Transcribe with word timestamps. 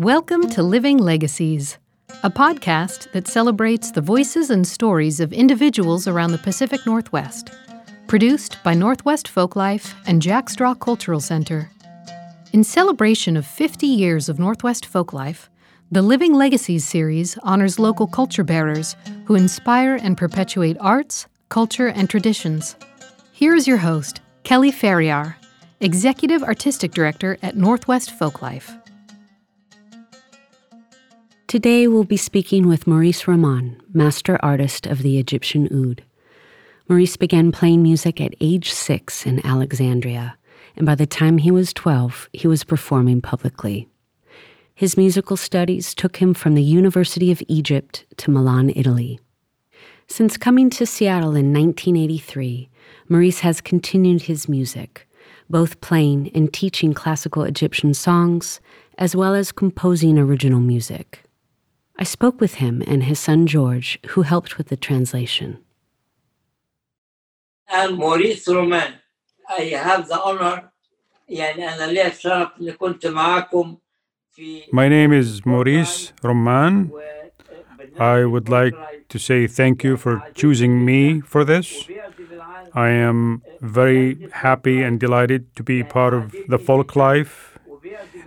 Welcome 0.00 0.48
to 0.52 0.62
Living 0.62 0.96
Legacies, 0.96 1.76
a 2.22 2.30
podcast 2.30 3.12
that 3.12 3.28
celebrates 3.28 3.90
the 3.90 4.00
voices 4.00 4.48
and 4.48 4.66
stories 4.66 5.20
of 5.20 5.30
individuals 5.30 6.08
around 6.08 6.32
the 6.32 6.38
Pacific 6.38 6.86
Northwest. 6.86 7.50
Produced 8.06 8.56
by 8.64 8.72
Northwest 8.72 9.28
Folklife 9.28 9.92
and 10.06 10.22
Jack 10.22 10.48
Straw 10.48 10.72
Cultural 10.72 11.20
Center. 11.20 11.70
In 12.54 12.64
celebration 12.64 13.36
of 13.36 13.44
50 13.44 13.86
years 13.86 14.30
of 14.30 14.38
Northwest 14.38 14.90
Folklife, 14.90 15.48
the 15.92 16.00
Living 16.00 16.32
Legacies 16.32 16.86
series 16.86 17.36
honors 17.42 17.78
local 17.78 18.06
culture 18.06 18.42
bearers 18.42 18.96
who 19.26 19.34
inspire 19.34 19.96
and 19.96 20.16
perpetuate 20.16 20.78
arts, 20.80 21.26
culture, 21.50 21.88
and 21.88 22.08
traditions. 22.08 22.74
Here 23.32 23.54
is 23.54 23.68
your 23.68 23.76
host, 23.76 24.22
Kelli 24.44 24.72
Faryar, 24.72 25.34
Executive 25.80 26.42
Artistic 26.42 26.92
Director 26.92 27.36
at 27.42 27.54
Northwest 27.54 28.18
Folklife. 28.18 28.79
Today 31.50 31.88
we'll 31.88 32.04
be 32.04 32.16
speaking 32.16 32.68
with 32.68 32.86
Maurice 32.86 33.26
Rahman, 33.26 33.82
master 33.92 34.38
artist 34.40 34.86
of 34.86 35.02
the 35.02 35.18
Egyptian 35.18 35.66
oud. 35.72 36.04
Maurice 36.88 37.16
began 37.16 37.50
playing 37.50 37.82
music 37.82 38.20
at 38.20 38.36
age 38.40 38.70
six 38.70 39.26
in 39.26 39.44
Alexandria, 39.44 40.38
and 40.76 40.86
by 40.86 40.94
the 40.94 41.08
time 41.08 41.38
he 41.38 41.50
was 41.50 41.72
12, 41.72 42.28
he 42.32 42.46
was 42.46 42.62
performing 42.62 43.20
publicly. 43.20 43.88
His 44.76 44.96
musical 44.96 45.36
studies 45.36 45.92
took 45.92 46.18
him 46.18 46.34
from 46.34 46.54
the 46.54 46.62
University 46.62 47.32
of 47.32 47.42
Egypt 47.48 48.04
to 48.18 48.30
Milan, 48.30 48.70
Italy. 48.76 49.18
Since 50.06 50.36
coming 50.36 50.70
to 50.70 50.86
Seattle 50.86 51.34
in 51.34 51.52
1983, 51.52 52.70
Maurice 53.08 53.40
has 53.40 53.60
continued 53.60 54.22
his 54.22 54.48
music, 54.48 55.08
both 55.48 55.80
playing 55.80 56.30
and 56.32 56.52
teaching 56.52 56.94
classical 56.94 57.42
Egyptian 57.42 57.92
songs, 57.92 58.60
as 58.98 59.16
well 59.16 59.34
as 59.34 59.50
composing 59.50 60.16
original 60.16 60.60
music. 60.60 61.24
I 62.00 62.04
spoke 62.04 62.40
with 62.40 62.54
him 62.54 62.82
and 62.86 63.02
his 63.02 63.18
son 63.18 63.46
George, 63.46 63.98
who 64.12 64.22
helped 64.22 64.56
with 64.56 64.68
the 64.68 64.76
translation. 64.76 65.58
I'm 67.68 67.96
Maurice 67.96 68.48
Roman. 68.48 68.94
I 69.46 69.64
have 69.64 70.08
the 70.08 70.18
honor. 70.18 70.72
My 74.72 74.88
name 74.88 75.12
is 75.12 75.44
Maurice 75.44 76.12
Roman. 76.22 76.90
I 77.98 78.24
would 78.24 78.48
like 78.48 78.74
to 79.10 79.18
say 79.18 79.46
thank 79.46 79.84
you 79.84 79.98
for 79.98 80.24
choosing 80.34 80.82
me 80.86 81.20
for 81.20 81.44
this. 81.44 81.86
I 82.72 82.88
am 82.88 83.42
very 83.60 84.30
happy 84.32 84.80
and 84.82 84.98
delighted 84.98 85.54
to 85.56 85.62
be 85.62 85.82
part 85.82 86.14
of 86.14 86.34
the 86.48 86.58
folk 86.58 86.96
life. 86.96 87.58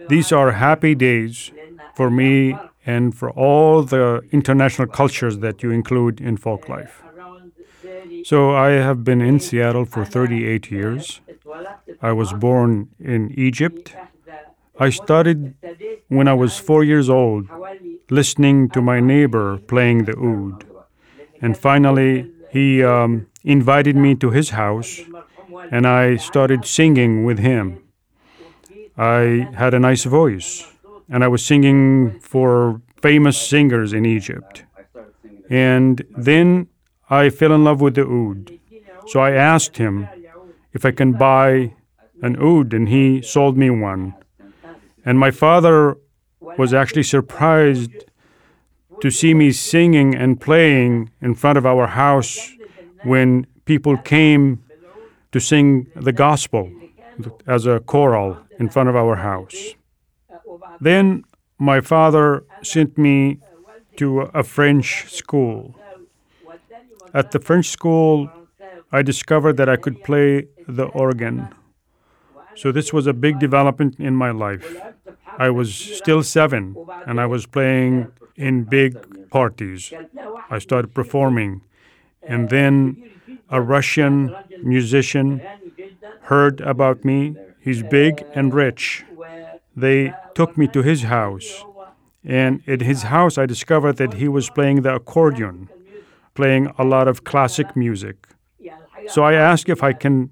These 0.10 0.32
are 0.32 0.52
happy 0.52 0.94
days 0.94 1.52
for 1.96 2.12
me 2.12 2.56
and 2.86 3.16
for 3.16 3.32
all 3.32 3.84
the 3.84 4.22
international 4.32 4.88
cultures 4.88 5.40
that 5.40 5.64
you 5.64 5.72
include 5.72 6.20
in 6.20 6.38
folk 6.38 6.70
life. 6.70 7.04
So 8.24 8.56
I 8.56 8.72
have 8.72 9.04
been 9.04 9.22
in 9.22 9.40
Seattle 9.40 9.86
for 9.86 10.06
38 10.06 10.72
years. 10.72 11.22
I 12.02 12.12
was 12.12 12.34
born 12.34 12.90
in 13.00 13.32
Egypt. 13.38 13.94
I 14.80 14.90
started 14.90 15.56
when 16.08 16.28
I 16.28 16.34
was 16.34 16.58
four 16.58 16.84
years 16.84 17.10
old, 17.10 17.48
listening 18.10 18.70
to 18.70 18.82
my 18.82 19.00
neighbor 19.00 19.58
playing 19.68 20.06
the 20.06 20.18
oud. 20.18 20.66
And 21.42 21.58
finally, 21.58 22.32
he 22.52 22.84
um, 22.84 23.28
invited 23.44 23.96
me 23.96 24.16
to 24.16 24.30
his 24.32 24.52
house, 24.52 25.02
and 25.72 25.86
I 25.86 26.16
started 26.18 26.66
singing 26.66 27.26
with 27.26 27.40
him. 27.40 27.84
I 28.98 29.50
had 29.56 29.74
a 29.74 29.80
nice 29.80 30.06
voice, 30.06 30.73
and 31.10 31.24
I 31.24 31.28
was 31.28 31.46
singing 31.46 32.20
for 32.20 32.82
famous 33.02 33.38
singers 33.38 33.94
in 33.94 34.06
Egypt. 34.06 34.64
And 35.50 36.04
then 36.18 36.68
I 37.10 37.30
fell 37.30 37.54
in 37.54 37.64
love 37.64 37.82
with 37.82 37.96
the 37.96 38.08
oud. 38.08 38.60
So 39.08 39.20
I 39.20 39.32
asked 39.32 39.78
him 39.78 40.08
if 40.72 40.86
I 40.86 40.92
can 40.92 41.14
buy 41.14 41.74
an 42.22 42.42
oud, 42.42 42.74
and 42.74 42.88
he 42.88 43.22
sold 43.22 43.58
me 43.58 43.70
one. 43.70 44.16
And 45.06 45.20
my 45.20 45.32
father 45.32 45.98
was 46.40 46.74
actually 46.74 47.04
surprised 47.04 47.92
to 49.02 49.12
see 49.12 49.34
me 49.34 49.52
singing 49.52 50.16
and 50.16 50.40
playing 50.40 51.12
in 51.22 51.36
front 51.36 51.58
of 51.58 51.66
our 51.66 51.88
house 51.88 52.50
when 53.04 53.46
people 53.66 53.98
came 53.98 54.64
to 55.34 55.40
sing 55.40 55.88
the 55.96 56.14
gospel 56.14 56.72
as 57.46 57.66
a 57.66 57.82
choral 57.82 58.38
in 58.60 58.70
front 58.70 58.88
of 58.88 58.96
our 58.96 59.18
house. 59.18 59.76
Then 60.80 61.24
my 61.58 61.82
father 61.82 62.44
sent 62.62 62.98
me 62.98 63.40
to 63.98 64.22
a 64.34 64.44
French 64.44 65.12
school. 65.12 65.76
At 67.14 67.32
the 67.32 67.40
French 67.40 67.70
school, 67.70 68.30
I 68.92 69.02
discovered 69.02 69.58
that 69.58 69.70
I 69.70 69.76
could 69.76 70.04
play 70.04 70.48
the 70.68 70.86
organ. 70.86 71.50
So 72.56 72.72
this 72.72 72.94
was 72.94 73.08
a 73.08 73.14
big 73.14 73.40
development 73.40 74.00
in 74.00 74.16
my 74.16 74.32
life. 74.32 74.76
I 75.38 75.50
was 75.50 75.74
still 75.74 76.24
seven, 76.24 76.76
and 77.08 77.20
I 77.20 77.26
was 77.26 77.46
playing 77.46 78.12
in 78.36 78.64
big 78.64 79.30
parties. 79.30 79.94
I 80.50 80.60
started 80.60 80.94
performing. 80.94 81.62
And 82.22 82.50
then 82.50 83.12
a 83.50 83.62
Russian 83.62 84.36
musician 84.64 85.42
heard 86.22 86.62
about 86.62 87.04
me. 87.04 87.36
He's 87.60 87.84
big 87.84 88.24
and 88.34 88.54
rich. 88.54 89.04
They 89.76 90.14
took 90.36 90.58
me 90.58 90.68
to 90.70 90.82
his 90.82 91.04
house. 91.04 91.64
And 92.24 92.62
at 92.68 92.82
his 92.82 93.04
house, 93.04 93.38
I 93.38 93.46
discovered 93.46 93.98
that 93.98 94.14
he 94.14 94.28
was 94.28 94.50
playing 94.50 94.84
the 94.84 94.96
accordion, 94.96 95.70
playing 96.36 96.72
a 96.78 96.84
lot 96.84 97.08
of 97.08 97.24
classic 97.24 97.76
music. 97.76 98.28
So 99.08 99.24
I 99.24 99.34
asked 99.34 99.68
if 99.68 99.84
I 99.84 99.94
can 99.94 100.32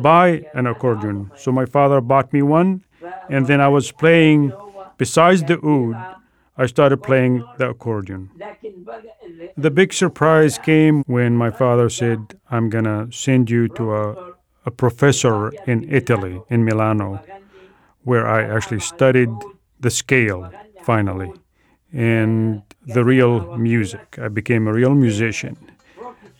buy 0.00 0.44
an 0.54 0.66
accordion. 0.66 1.32
So 1.36 1.50
my 1.50 1.66
father 1.66 2.00
bought 2.00 2.32
me 2.32 2.42
one, 2.42 2.84
and 3.28 3.46
then 3.46 3.60
I 3.60 3.68
was 3.68 3.90
playing, 3.90 4.52
besides 4.96 5.42
the 5.42 5.58
oud, 5.66 6.16
I 6.56 6.66
started 6.66 7.02
playing 7.02 7.44
the 7.58 7.70
accordion. 7.70 8.30
The 9.56 9.70
big 9.70 9.92
surprise 9.92 10.58
came 10.58 11.02
when 11.06 11.36
my 11.36 11.50
father 11.50 11.88
said, 11.88 12.38
I'm 12.50 12.68
going 12.68 12.84
to 12.84 13.08
send 13.10 13.50
you 13.50 13.68
to 13.68 13.96
a, 13.96 14.34
a 14.66 14.70
professor 14.70 15.52
in 15.66 15.90
Italy, 15.90 16.40
in 16.48 16.64
Milano, 16.64 17.20
where 18.04 18.26
I 18.26 18.42
actually 18.42 18.80
studied 18.80 19.30
the 19.80 19.90
scale 19.90 20.50
finally 20.82 21.32
and 21.92 22.62
the 22.86 23.04
real 23.04 23.56
music. 23.56 24.18
I 24.20 24.28
became 24.28 24.66
a 24.66 24.72
real 24.72 24.94
musician 24.94 25.56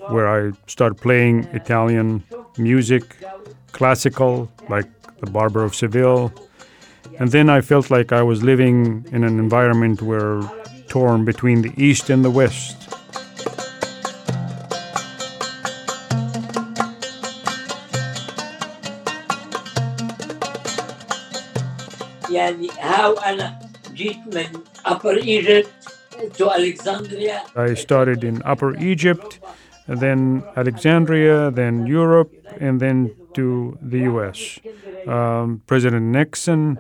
where 0.09 0.29
I 0.29 0.53
started 0.67 0.97
playing 0.97 1.45
Italian 1.53 2.25
music, 2.59 3.17
classical, 3.73 4.51
like 4.69 4.89
the 5.21 5.31
Barber 5.31 5.63
of 5.63 5.75
Seville. 5.75 6.33
And 7.19 7.31
then 7.31 7.49
I 7.49 7.61
felt 7.61 7.91
like 7.91 8.13
I 8.13 8.23
was 8.23 8.43
living 8.43 9.07
in 9.13 9.23
an 9.23 9.39
environment 9.39 10.03
where 10.03 10.43
torn 10.89 11.25
between 11.25 11.63
the 11.63 11.73
East 11.77 12.11
and 12.11 12.25
the 12.25 12.31
West. 12.31 12.77
يعني 22.42 22.68
how 22.68 23.26
أنا 23.26 23.60
جيت 23.94 24.18
من 24.28 24.62
Upper 24.86 25.18
Egypt 25.18 25.70
to 26.38 26.50
Alexandria 26.50 27.42
I 27.56 27.74
started 27.74 28.24
in 28.24 28.42
Upper 28.46 28.76
Egypt, 28.78 29.40
and 29.88 30.00
then 30.00 30.44
Alexandria, 30.56 31.52
then 31.52 31.86
Europe, 31.86 32.32
and 32.60 32.80
then 32.80 33.12
to 33.34 33.78
the 33.82 34.00
US. 34.12 34.60
Um, 35.08 35.62
President 35.68 36.06
Nixon 36.18 36.80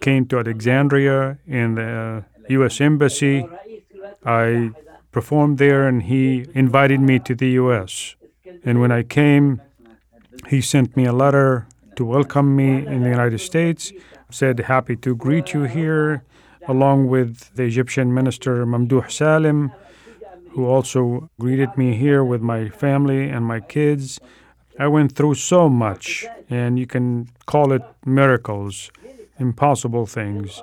came 0.00 0.26
to 0.26 0.38
Alexandria 0.38 1.38
in 1.46 1.74
the 1.74 2.24
US 2.48 2.80
Embassy. 2.80 3.46
I 4.24 4.70
performed 5.12 5.58
there, 5.58 5.86
and 5.88 6.02
he 6.02 6.46
invited 6.54 7.00
me 7.00 7.18
to 7.20 7.34
the 7.34 7.50
US. 7.62 8.16
And 8.64 8.80
when 8.80 8.92
I 8.92 9.02
came, 9.02 9.60
he 10.48 10.60
sent 10.60 10.96
me 10.96 11.04
a 11.06 11.12
letter 11.12 11.66
to 11.95 12.05
welcome 12.05 12.55
me 12.55 12.85
in 12.85 13.03
the 13.03 13.09
United 13.09 13.39
States, 13.39 13.91
said, 14.29 14.59
Happy 14.59 14.95
to 14.97 15.15
greet 15.15 15.53
you 15.53 15.63
here, 15.63 16.23
along 16.67 17.07
with 17.07 17.53
the 17.55 17.63
Egyptian 17.63 18.13
minister 18.13 18.65
Mamdouh 18.65 19.11
Salim, 19.11 19.71
who 20.51 20.65
also 20.65 21.29
greeted 21.39 21.77
me 21.77 21.95
here 21.95 22.23
with 22.23 22.41
my 22.41 22.69
family 22.69 23.29
and 23.29 23.45
my 23.45 23.59
kids. 23.59 24.19
I 24.79 24.87
went 24.87 25.15
through 25.15 25.35
so 25.35 25.69
much, 25.69 26.25
and 26.49 26.79
you 26.79 26.87
can 26.87 27.29
call 27.45 27.71
it 27.71 27.81
miracles, 28.05 28.91
impossible 29.37 30.05
things. 30.05 30.61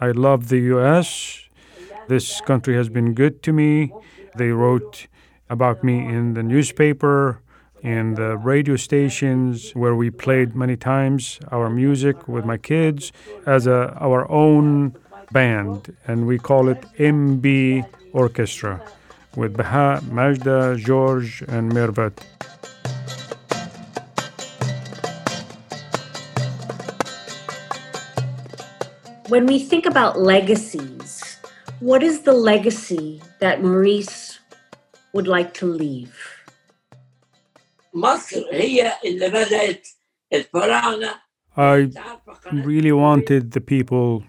I 0.00 0.12
love 0.12 0.48
the 0.48 0.58
U.S. 0.74 1.40
This 2.08 2.40
country 2.40 2.74
has 2.76 2.88
been 2.88 3.14
good 3.14 3.42
to 3.42 3.52
me. 3.52 3.92
They 4.36 4.50
wrote 4.50 5.08
about 5.50 5.82
me 5.82 5.98
in 5.98 6.34
the 6.34 6.42
newspaper 6.42 7.40
and 7.82 8.16
the 8.16 8.36
radio 8.36 8.76
stations 8.76 9.70
where 9.72 9.94
we 9.94 10.10
played 10.10 10.54
many 10.54 10.76
times 10.76 11.38
our 11.50 11.70
music 11.70 12.28
with 12.28 12.44
my 12.44 12.56
kids 12.56 13.12
as 13.46 13.66
a, 13.66 13.96
our 14.00 14.30
own 14.30 14.94
band, 15.32 15.94
and 16.06 16.26
we 16.26 16.38
call 16.38 16.68
it 16.68 16.80
MB 16.98 17.86
Orchestra 18.12 18.82
with 19.36 19.56
Baha, 19.56 20.00
Majda, 20.06 20.78
George, 20.78 21.42
and 21.48 21.72
Mirvat. 21.72 22.12
When 29.28 29.44
we 29.44 29.58
think 29.58 29.84
about 29.84 30.18
legacies, 30.18 31.38
what 31.80 32.02
is 32.02 32.22
the 32.22 32.32
legacy 32.32 33.20
that 33.40 33.62
Maurice 33.62 34.38
would 35.12 35.28
like 35.28 35.52
to 35.54 35.66
leave? 35.66 36.37
مصر 37.97 38.43
هي 38.51 38.93
اللي 39.05 39.29
بدأت 39.29 39.87
الفراعنة 40.33 41.23
I 41.55 41.91
really 42.51 42.91
wanted 42.91 43.51
the 43.51 43.61
people 43.61 44.23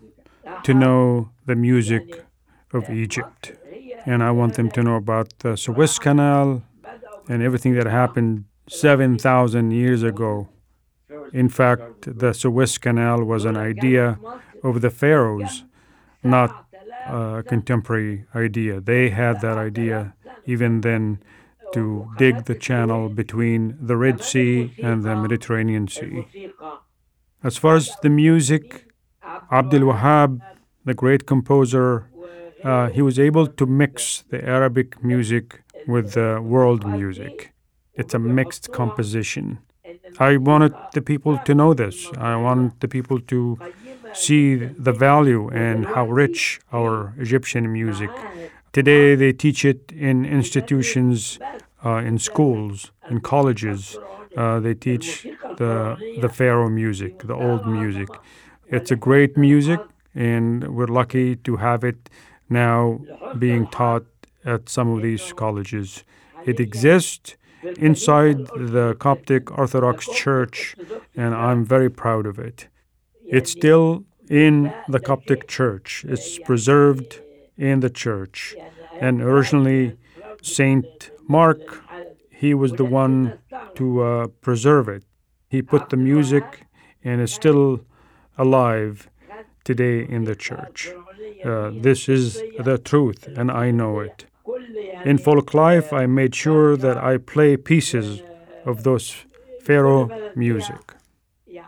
to 0.62 0.75
know 0.75 1.31
the 1.46 1.56
music 1.56 2.25
of 2.73 2.91
Egypt. 2.91 3.52
And 4.05 4.23
I 4.23 4.31
want 4.31 4.55
them 4.55 4.70
to 4.73 4.82
know 4.82 4.96
about 4.96 5.29
the 5.38 5.56
Suez 5.56 5.99
Canal 5.99 6.62
and 7.31 7.43
everything 7.43 7.75
that 7.76 7.87
happened 7.87 8.44
7,000 8.69 9.70
years 9.70 10.02
ago. 10.02 10.49
In 11.32 11.49
fact, 11.49 12.19
the 12.19 12.35
Suez 12.35 12.76
Canal 12.76 13.25
was 13.25 13.46
an 13.46 13.56
idea 13.56 14.19
of 14.62 14.82
the 14.82 14.91
pharaohs, 14.91 15.64
not 16.23 16.67
a 17.06 17.43
contemporary 17.46 18.26
idea. 18.35 18.81
They 18.81 19.08
had 19.08 19.41
that 19.41 19.56
idea 19.56 20.14
even 20.46 20.82
then 20.82 21.23
to 21.74 22.07
dig 22.18 22.45
the 22.45 22.56
channel 22.56 23.10
between 23.10 23.77
the 23.81 23.95
Red 23.95 24.24
Sea 24.24 24.74
and 24.81 25.04
the 25.04 25.16
Mediterranean 25.16 25.88
Sea. 25.88 26.25
As 27.44 27.57
far 27.57 27.75
as 27.75 27.92
the 28.01 28.10
music, 28.10 28.86
Abdul 29.51 29.81
Wahab, 29.81 30.42
the 30.86 30.94
great 30.94 31.25
composer, 31.25 32.10
uh, 32.63 32.89
he 32.89 33.01
was 33.01 33.18
able 33.19 33.48
to 33.48 33.66
mix 33.66 34.24
the 34.30 34.44
Arabic 34.44 35.04
music 35.04 35.62
with 35.88 36.13
the 36.13 36.42
world 36.42 36.86
music. 36.86 37.54
It's 37.94 38.13
a 38.13 38.19
mixed 38.19 38.71
composition. 38.71 39.60
I 40.19 40.38
wanted 40.38 40.74
the 40.94 41.01
people 41.01 41.38
to 41.39 41.56
know 41.56 41.74
this. 41.74 42.07
I 42.18 42.36
want 42.36 42.80
the 42.80 42.88
people 42.88 43.19
to 43.21 43.57
see 44.13 44.56
the 44.56 44.92
value 44.92 45.50
and 45.50 45.86
how 45.86 46.06
rich 46.07 46.60
our 46.71 47.13
Egyptian 47.18 47.71
music. 47.71 48.10
Today 48.71 49.16
they 49.16 49.33
teach 49.33 49.66
it 49.66 49.92
in 49.92 50.25
institutions, 50.25 51.39
uh, 51.83 51.95
in 51.95 52.19
schools, 52.19 52.92
in 53.10 53.19
colleges. 53.19 53.98
Uh, 54.38 54.60
they 54.60 54.75
teach 54.75 55.24
the 55.57 55.98
the 56.21 56.30
pharaoh 56.30 56.69
music, 56.69 57.24
the 57.24 57.33
old 57.33 57.66
music. 57.66 58.10
It's 58.68 58.92
a 58.92 58.95
great 58.95 59.36
music, 59.38 59.80
and 60.13 60.75
we're 60.75 60.94
lucky 61.01 61.36
to 61.38 61.56
have 61.56 61.83
it 61.83 62.10
now 62.50 63.00
being 63.39 63.66
taught 63.68 64.06
at 64.45 64.69
some 64.69 64.88
of 64.94 65.01
these 65.01 65.33
colleges. 65.33 66.04
It 66.45 66.60
exists 66.60 67.36
inside 67.77 68.38
the 68.56 68.95
Coptic 69.00 69.57
Orthodox 69.57 70.07
Church, 70.10 70.75
and 71.16 71.33
I'm 71.33 71.66
very 71.66 71.89
proud 71.89 72.25
of 72.27 72.38
it. 72.38 72.68
It's 73.25 73.51
still 73.51 74.06
in 74.30 74.71
the 74.88 75.00
Coptic 75.00 75.48
Church. 75.48 76.06
It's 76.07 76.38
preserved 76.39 77.21
in 77.59 77.81
the 77.81 77.89
church, 77.89 78.56
and 79.00 79.21
originally 79.21 79.97
Saint 80.41 81.11
Mark, 81.27 81.59
he 82.31 82.53
was 82.53 82.71
the 82.73 82.85
one 82.85 83.38
to 83.75 84.01
uh, 84.01 84.27
preserve 84.41 84.88
it. 84.88 85.03
He 85.50 85.61
put 85.61 85.89
the 85.89 85.97
music 85.97 86.44
and 87.03 87.21
it's 87.21 87.33
still 87.33 87.81
alive 88.38 89.09
today 89.63 90.06
in 90.07 90.23
the 90.23 90.35
church. 90.35 90.89
Uh, 91.44 91.71
this 91.73 92.09
is 92.09 92.41
the 92.57 92.77
truth, 92.77 93.27
and 93.38 93.51
I 93.51 93.71
know 93.71 94.00
it. 94.00 94.25
In 95.06 95.17
folk 95.17 95.53
life, 95.53 95.94
I 95.94 96.06
made 96.06 96.33
sure 96.35 96.75
that 96.77 96.97
I 96.97 97.17
play 97.17 97.57
pieces 97.57 98.21
of 98.65 98.83
those 98.83 99.15
Pharaoh 99.61 100.09
music. 100.35 100.94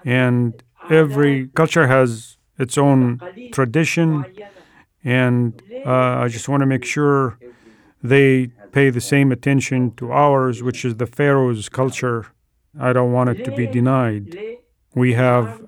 And 0.06 0.62
every 0.90 1.48
culture 1.48 1.88
has 1.88 2.38
its 2.58 2.78
own 2.78 3.20
tradition, 3.52 4.26
and 5.04 5.62
uh, 5.86 5.90
I 6.24 6.28
just 6.28 6.48
want 6.50 6.62
to 6.62 6.66
make 6.66 6.86
sure 6.86 7.38
they 8.04 8.48
pay 8.72 8.90
the 8.90 9.02
same 9.02 9.32
attention 9.32 9.94
to 9.96 10.12
ours, 10.12 10.64
which 10.64 10.86
is 10.86 10.96
the 10.96 11.06
Pharaoh's 11.06 11.70
culture. 11.70 12.28
I 12.80 12.94
don't 12.94 13.12
want 13.12 13.30
it 13.30 13.44
to 13.46 13.52
be 13.52 13.68
denied. 13.68 14.38
We 14.96 15.14
have 15.14 15.62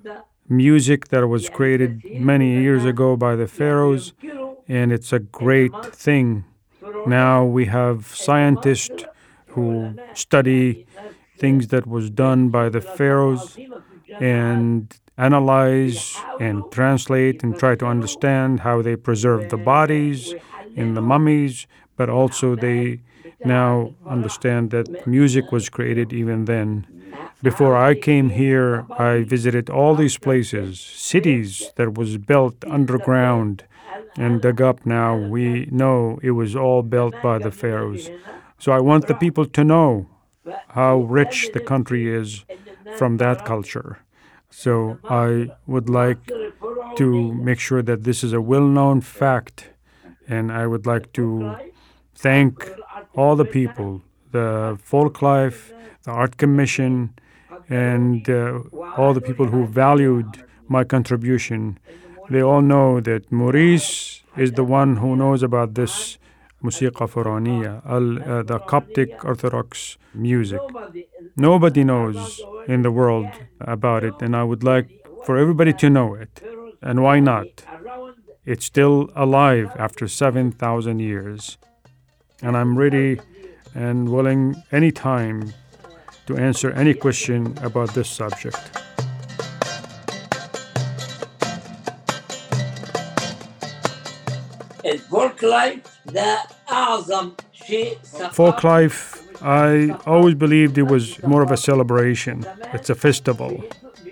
music 0.47 1.09
that 1.09 1.27
was 1.27 1.49
created 1.49 2.01
many 2.19 2.61
years 2.61 2.85
ago 2.85 3.15
by 3.15 3.35
the 3.35 3.47
Pharaohs, 3.47 4.13
and 4.67 4.91
it's 4.91 5.11
a 5.11 5.19
great 5.19 5.73
thing. 5.85 6.45
Now 7.07 7.43
we 7.45 7.65
have 7.65 8.07
scientists 8.07 9.03
who 9.47 9.95
study 10.13 10.87
things 11.37 11.67
that 11.67 11.85
was 11.87 12.09
done 12.09 12.49
by 12.49 12.69
the 12.69 12.81
Pharaohs 12.81 13.57
and 14.19 14.95
analyze 15.17 16.17
and 16.39 16.63
translate 16.71 17.43
and 17.43 17.57
try 17.57 17.75
to 17.75 17.85
understand 17.85 18.61
how 18.61 18.81
they 18.81 18.95
preserved 18.95 19.49
the 19.49 19.57
bodies 19.57 20.33
in 20.75 20.93
the 20.95 21.01
mummies, 21.01 21.67
but 21.95 22.09
also 22.09 22.55
they 22.55 22.99
now 23.45 23.93
understand 24.05 24.71
that 24.71 25.05
music 25.05 25.51
was 25.51 25.69
created 25.69 26.13
even 26.13 26.45
then. 26.45 26.87
Before 27.43 27.75
I 27.75 27.93
came 27.93 28.29
here, 28.29 28.85
I 28.97 29.23
visited 29.23 29.69
all 29.69 29.95
these 29.95 30.17
places, 30.17 30.79
cities 30.79 31.71
that 31.75 31.97
was 31.97 32.17
built 32.17 32.55
underground 32.65 33.65
and 34.15 34.41
dug 34.41 34.61
up 34.61 34.85
now. 34.85 35.17
We 35.17 35.67
know 35.71 36.19
it 36.23 36.31
was 36.31 36.55
all 36.55 36.83
built 36.83 37.15
by 37.21 37.39
the 37.39 37.51
pharaohs. 37.51 38.09
So 38.59 38.71
I 38.71 38.79
want 38.79 39.07
the 39.07 39.15
people 39.15 39.45
to 39.45 39.63
know 39.63 40.07
how 40.69 40.99
rich 41.01 41.49
the 41.53 41.59
country 41.59 42.07
is 42.07 42.45
from 42.97 43.17
that 43.17 43.45
culture. 43.45 43.99
So 44.55 44.99
I 45.09 45.49
would 45.65 45.89
like 45.89 46.31
to 46.97 47.33
make 47.33 47.59
sure 47.59 47.81
that 47.81 48.03
this 48.03 48.23
is 48.23 48.33
a 48.33 48.39
well 48.39 48.67
known 48.77 49.01
fact, 49.01 49.69
and 50.27 50.51
I 50.51 50.67
would 50.67 50.85
like 50.85 51.11
to 51.13 51.55
thank 52.15 52.53
all 53.15 53.35
the 53.35 53.45
people, 53.45 54.03
the 54.31 54.77
folk 54.83 55.21
life, 55.23 55.73
the 56.03 56.11
art 56.11 56.37
commission, 56.37 57.15
and 57.67 58.29
uh, 58.29 58.59
all 58.95 59.13
the 59.13 59.21
people 59.21 59.47
who 59.47 59.65
valued 59.65 60.29
my 60.67 60.83
contribution. 60.83 61.79
They 62.29 62.41
all 62.41 62.61
know 62.61 63.01
that 63.01 63.31
Maurice 63.31 64.21
is 64.37 64.51
the 64.51 64.63
one 64.63 64.97
who 64.97 65.15
knows 65.15 65.41
about 65.41 65.73
this 65.73 66.19
musiqa 66.63 67.09
Furaniya, 67.09 67.81
uh, 67.85 68.43
the 68.43 68.59
Coptic 68.59 69.25
Orthodox 69.25 69.97
music. 70.13 70.61
Nobody 71.35 71.83
knows 71.83 72.39
in 72.67 72.83
the 72.83 72.91
world 72.91 73.27
about 73.59 74.03
it, 74.03 74.13
and 74.21 74.35
I 74.35 74.43
would 74.43 74.63
like 74.63 74.87
for 75.25 75.35
everybody 75.35 75.73
to 75.73 75.89
know 75.89 76.13
it. 76.13 76.43
And 76.81 77.01
why 77.01 77.19
not? 77.19 77.47
It's 78.45 78.65
still 78.65 79.09
alive 79.15 79.71
after 79.79 80.07
7,000 80.07 80.99
years. 80.99 81.57
And 82.41 82.55
I'm 82.55 82.77
ready 82.77 83.19
and 83.73 84.09
willing 84.09 84.61
any 84.71 84.91
time 84.91 85.53
to 86.27 86.37
answer 86.37 86.71
any 86.71 86.93
question 86.93 87.57
about 87.63 87.95
this 87.95 88.09
subject. 88.09 88.59
Folk 98.33 98.63
life 98.63 99.22
I 99.43 99.89
always 100.05 100.35
believed 100.35 100.77
it 100.77 100.83
was 100.83 101.21
more 101.23 101.43
of 101.43 101.51
a 101.51 101.57
celebration. 101.57 102.45
It's 102.73 102.89
a 102.89 102.95
festival. 102.95 103.61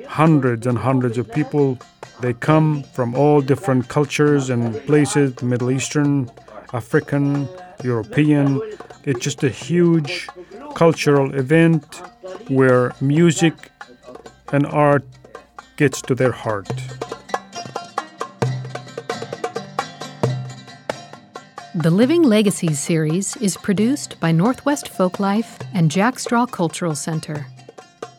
Hundreds 0.05 0.67
and 0.67 0.77
hundreds 0.77 1.17
of 1.17 1.31
people, 1.31 1.79
they 2.19 2.33
come 2.33 2.83
from 2.83 3.15
all 3.15 3.39
different 3.39 3.87
cultures 3.87 4.49
and 4.49 4.75
places, 4.85 5.41
Middle 5.41 5.71
Eastern, 5.71 6.29
African, 6.73 7.47
European. 7.81 8.61
It's 9.05 9.21
just 9.21 9.41
a 9.43 9.49
huge 9.49 10.27
cultural 10.75 11.33
event 11.33 12.01
where 12.49 12.93
music 12.99 13.53
and 14.51 14.65
art 14.65 15.05
gets 15.77 16.01
to 16.01 16.13
their 16.13 16.33
heart. 16.33 16.69
The 21.73 21.89
Living 21.89 22.23
Legacies 22.23 22.81
series 22.81 23.37
is 23.37 23.55
produced 23.55 24.19
by 24.19 24.33
Northwest 24.33 24.87
Folklife 24.87 25.65
and 25.73 25.89
Jack 25.89 26.19
Straw 26.19 26.45
Cultural 26.45 26.95
Center. 26.95 27.47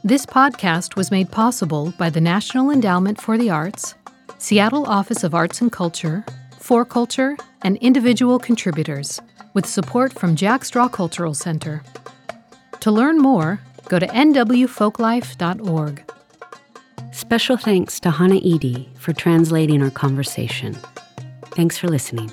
This 0.03 0.25
podcast 0.25 0.97
was 0.97 1.11
made 1.11 1.31
possible 1.31 1.93
by 1.99 2.09
the 2.09 2.21
National 2.21 2.71
Endowment 2.71 3.21
for 3.21 3.37
the 3.37 3.51
Arts, 3.51 3.95
Seattle 4.39 4.87
Office 4.87 5.23
of 5.23 5.35
Arts 5.35 5.61
and 5.61 5.71
Culture, 5.71 6.25
4Culture, 6.61 7.39
and 7.61 7.77
individual 7.77 8.39
contributors, 8.39 9.21
with 9.53 9.67
support 9.67 10.15
from 10.15 10.35
Jack 10.35 10.65
Straw 10.65 10.89
Cultural 10.89 11.35
Center. 11.35 11.83
To 12.81 12.91
learn 12.91 13.19
more, 13.19 13.61
go 13.91 13.99
to 13.99 14.07
nwfolklife.org. 14.07 16.11
Special 17.13 17.59
thanks 17.59 18.01
to 18.01 18.13
Hannah 18.13 18.37
Eady 18.37 18.89
for 18.95 19.13
translating 19.13 19.83
our 19.83 19.91
conversation. 19.91 20.75
Thanks 21.55 21.77
for 21.77 21.89
listening. 21.89 22.33